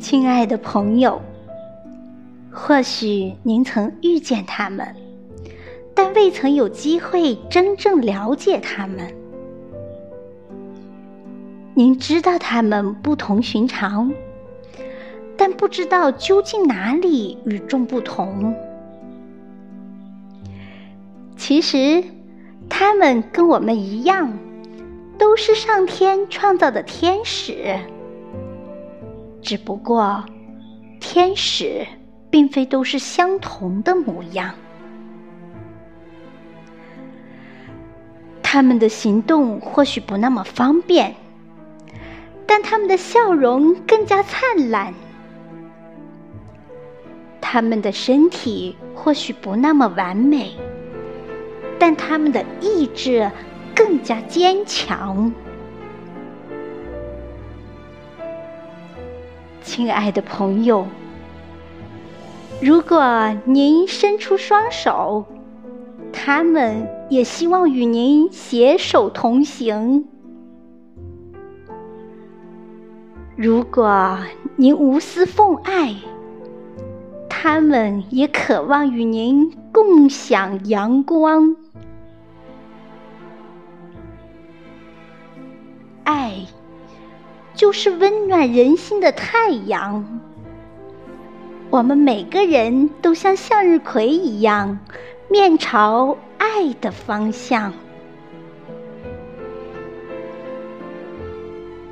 [0.00, 1.20] 亲爱的朋友，
[2.50, 4.96] 或许您曾遇见他们，
[5.94, 9.14] 但未曾有机会真正了解他们。
[11.74, 14.10] 您知道他们不同寻常，
[15.36, 18.54] 但不知道究竟哪里与众不同。
[21.36, 22.02] 其实，
[22.70, 24.32] 他们跟我们一样，
[25.18, 27.78] 都是上天创造的天使。
[29.42, 30.24] 只不过，
[31.00, 31.86] 天使
[32.30, 34.54] 并非都是相同的模样。
[38.42, 41.14] 他们的行动或许不那么方便，
[42.46, 44.92] 但他们的笑容更加灿烂。
[47.40, 50.56] 他们的身体或许不那么完美，
[51.78, 53.30] 但他们的意志
[53.74, 55.32] 更加坚强。
[59.62, 60.86] 亲爱的朋友，
[62.60, 65.24] 如果您伸出双手，
[66.12, 70.04] 他们也希望与您携手同行；
[73.36, 74.18] 如果
[74.56, 75.94] 您无私奉爱，
[77.28, 81.56] 他们也渴望与您共享阳光。
[86.04, 86.46] 爱。
[87.60, 90.22] 就是温暖人心的太阳。
[91.68, 94.78] 我们每个人都像向日葵一样，
[95.28, 97.70] 面朝爱的方向。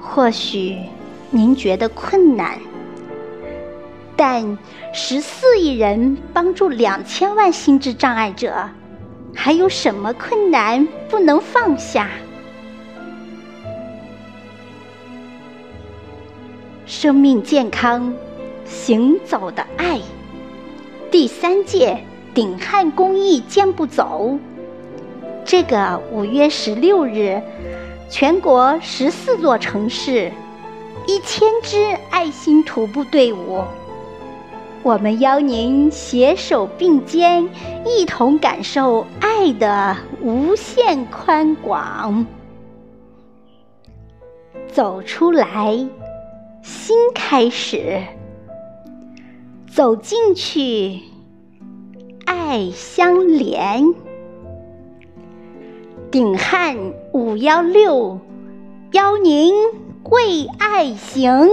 [0.00, 0.78] 或许
[1.30, 2.60] 您觉得困难，
[4.14, 4.56] 但
[4.92, 8.70] 十四亿人帮助两千万心智障碍者，
[9.34, 12.08] 还有什么困难不能放下？
[16.86, 18.14] 生命健康，
[18.64, 20.00] 行走的爱。
[21.10, 21.98] 第三届
[22.32, 24.38] 顶汉公益健步走，
[25.44, 27.42] 这个五月十六日，
[28.08, 30.30] 全国十四座城市，
[31.08, 33.64] 一千支爱心徒步队伍，
[34.84, 37.48] 我们邀您携手并肩，
[37.84, 42.24] 一同感受爱的无限宽广，
[44.72, 45.84] 走出来。
[46.66, 48.02] 新开始，
[49.70, 50.98] 走进去，
[52.24, 53.94] 爱相连。
[56.10, 56.76] 顶汉
[57.12, 58.18] 五幺六，
[58.90, 59.54] 邀您
[60.10, 61.48] 为爱行。